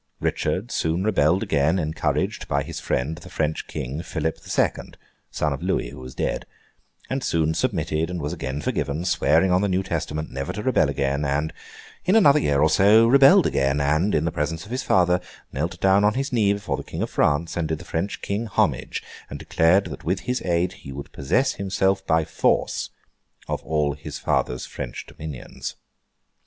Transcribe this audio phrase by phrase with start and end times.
[0.19, 4.97] Richard soon rebelled again, encouraged by his friend the French King, Philip the Second
[5.29, 6.47] (son of Louis, who was dead);
[7.07, 10.89] and soon submitted and was again forgiven, swearing on the New Testament never to rebel
[10.89, 11.53] again; and
[12.03, 15.21] in another year or so, rebelled again; and, in the presence of his father,
[15.53, 18.47] knelt down on his knee before the King of France; and did the French King
[18.47, 22.89] homage: and declared that with his aid he would possess himself, by force,
[23.47, 25.75] of all his father's French dominions.